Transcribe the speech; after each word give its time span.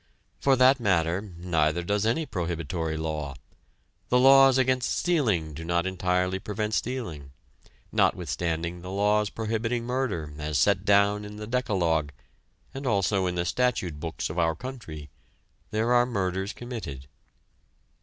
For 0.39 0.55
that 0.55 0.79
matter, 0.79 1.21
neither 1.37 1.83
does 1.83 2.07
any 2.07 2.25
prohibitory 2.25 2.97
law; 2.97 3.35
the 4.09 4.17
laws 4.17 4.57
against 4.57 4.97
stealing 4.97 5.53
do 5.53 5.63
not 5.63 5.85
entirely 5.85 6.39
prevent 6.39 6.73
stealing; 6.73 7.33
notwithstanding 7.91 8.81
the 8.81 8.89
laws 8.89 9.29
prohibiting 9.29 9.85
murder 9.85 10.33
as 10.39 10.57
set 10.57 10.85
down 10.85 11.23
in 11.23 11.35
the 11.35 11.45
Decalogue, 11.45 12.09
and 12.73 12.87
also 12.87 13.27
in 13.27 13.35
the 13.35 13.45
statute 13.45 13.99
books 13.99 14.27
of 14.27 14.39
our 14.39 14.55
country, 14.55 15.11
there 15.69 15.93
are 15.93 16.07
murders 16.07 16.51
committed. 16.51 17.05